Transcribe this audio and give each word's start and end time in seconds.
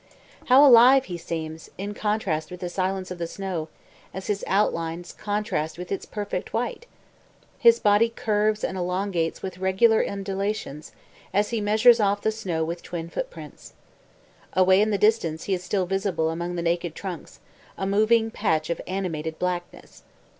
How 0.45 0.65
alive 0.65 1.05
he 1.05 1.17
seems, 1.19 1.69
in 1.77 1.93
contrast 1.93 2.49
with 2.49 2.61
the 2.61 2.69
silence 2.69 3.11
of 3.11 3.19
the 3.19 3.27
snow, 3.27 3.69
as 4.15 4.25
his 4.25 4.43
outlines 4.47 5.13
contrast 5.13 5.77
with 5.77 5.91
its 5.91 6.07
perfect 6.07 6.53
white! 6.53 6.87
His 7.59 7.79
body 7.79 8.09
curves 8.09 8.63
and 8.63 8.79
elongates 8.79 9.43
with 9.43 9.59
regular 9.59 10.03
undulations, 10.03 10.91
as 11.35 11.51
he 11.51 11.61
measures 11.61 11.99
off 11.99 12.21
the 12.23 12.31
snow 12.31 12.63
with 12.65 12.81
twin 12.81 13.11
footprints. 13.11 13.73
Away 14.53 14.81
in 14.81 14.89
the 14.89 14.97
distance 14.97 15.43
he 15.43 15.53
is 15.53 15.63
still 15.63 15.85
visible 15.85 16.31
among 16.31 16.55
the 16.55 16.63
naked 16.63 16.95
trunks, 16.95 17.39
a 17.77 17.85
moving 17.85 18.31
patch 18.31 18.71
of 18.71 18.81
animated 18.87 19.37
blackness. 19.37 20.01